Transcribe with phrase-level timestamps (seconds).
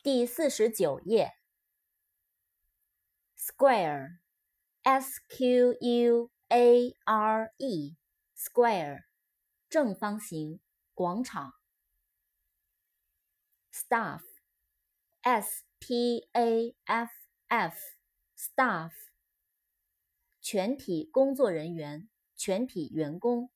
[0.00, 1.32] 第四十九页。
[3.36, 9.06] Square，S Q U A R E，Square，
[9.68, 10.60] 正方形，
[10.94, 11.54] 广场。
[13.72, 17.12] Staff，S T A F
[17.48, 18.92] F，Staff，
[20.40, 23.50] 全体工作人员，全体员工。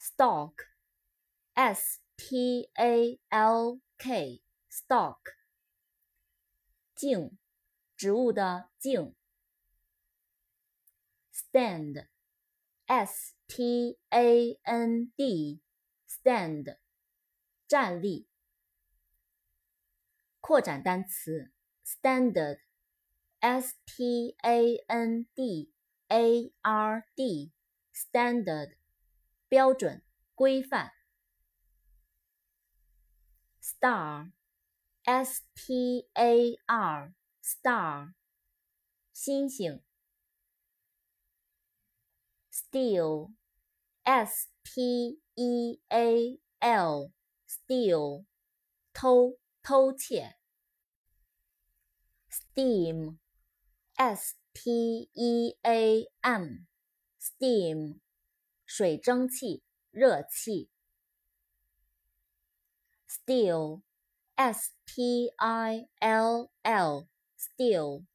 [0.00, 5.18] stock，s T A L K，Stalk，
[6.94, 7.36] 茎，
[7.96, 9.16] 植物的茎。
[11.34, 16.78] Stand，S T A N D，Stand，
[17.66, 18.28] 站立。
[20.38, 21.50] 扩展单词
[21.84, 25.72] ：Standard，S T A N D
[26.06, 28.76] A R D，Standard。
[29.48, 30.04] 标准、
[30.36, 30.92] 规范。
[33.62, 38.14] Star，S T A R，Star，
[39.12, 39.84] 星星。
[42.50, 48.24] Steal，S T E A L，Steal，
[48.92, 50.36] 偷、偷窃。
[52.28, 58.00] Steam，S T E A M，Steam。
[58.66, 60.71] 水蒸气、热气。
[63.12, 68.06] Still，S T I L L，Still，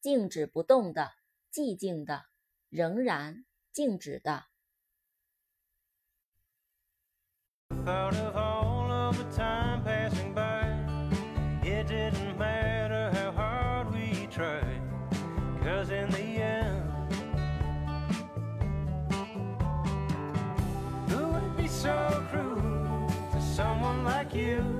[0.00, 1.12] 静止不动的、
[1.52, 2.24] 寂静的、
[2.70, 4.46] 仍然静止的。
[24.38, 24.77] You